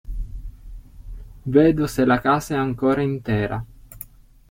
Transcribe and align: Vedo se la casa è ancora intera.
Vedo 1.55 1.85
se 1.87 2.05
la 2.07 2.19
casa 2.19 2.55
è 2.55 2.57
ancora 2.57 3.03
intera. 3.03 3.63